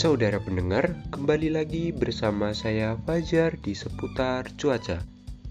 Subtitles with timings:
[0.00, 4.96] Saudara pendengar, kembali lagi bersama saya Fajar di seputar cuaca.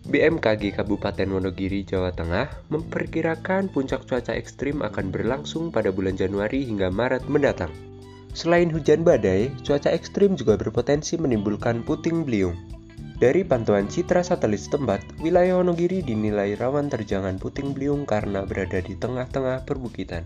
[0.09, 6.89] BMKG Kabupaten Wonogiri, Jawa Tengah memperkirakan puncak cuaca ekstrim akan berlangsung pada bulan Januari hingga
[6.89, 7.69] Maret mendatang.
[8.33, 12.57] Selain hujan badai, cuaca ekstrim juga berpotensi menimbulkan puting beliung.
[13.21, 18.97] Dari pantauan citra satelit setempat, wilayah Wonogiri dinilai rawan terjangan puting beliung karena berada di
[18.97, 20.25] tengah-tengah perbukitan.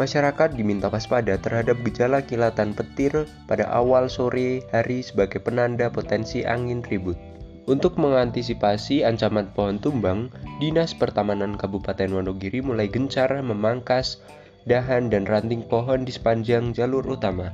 [0.00, 6.80] Masyarakat diminta waspada terhadap gejala kilatan petir pada awal sore hari sebagai penanda potensi angin
[6.80, 7.20] ribut.
[7.68, 14.24] Untuk mengantisipasi ancaman pohon tumbang, Dinas Pertamanan Kabupaten Wonogiri mulai gencar memangkas
[14.64, 17.52] dahan dan ranting pohon di sepanjang jalur utama.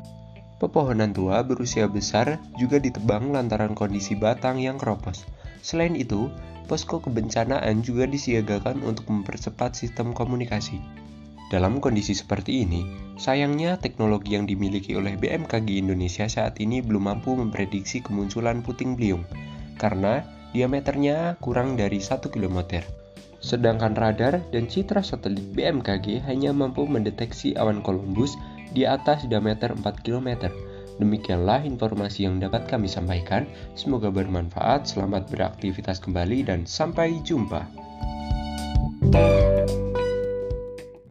[0.63, 5.27] Pepohonan tua berusia besar juga ditebang lantaran kondisi batang yang keropos.
[5.67, 6.31] Selain itu,
[6.71, 11.06] posko kebencanaan juga disiagakan untuk mempercepat sistem komunikasi.
[11.47, 12.83] Dalam kondisi seperti ini,
[13.15, 19.23] sayangnya teknologi yang dimiliki oleh BMKG Indonesia saat ini belum mampu memprediksi kemunculan puting beliung
[19.79, 22.83] karena diameternya kurang dari 1 km.
[23.39, 28.35] Sedangkan radar dan citra satelit BMKG hanya mampu mendeteksi awan Columbus
[28.75, 30.51] di atas diameter 4 km.
[30.99, 33.47] Demikianlah informasi yang dapat kami sampaikan.
[33.79, 34.89] Semoga bermanfaat.
[34.89, 37.87] Selamat beraktivitas kembali dan sampai jumpa.
[39.07, 39.36] thank you